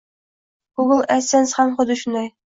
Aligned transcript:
Google 0.79 1.05
adsense 1.17 1.59
ham 1.59 1.75
huddi 1.81 1.99
shunday 2.05 2.31